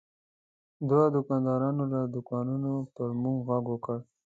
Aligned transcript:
دوه 0.89 1.03
دوکاندارانو 1.15 1.83
له 1.93 1.99
دوکانونو 2.15 2.71
پر 2.95 3.09
موږ 3.21 3.37
غږ 3.47 3.65
وکړ. 3.69 3.97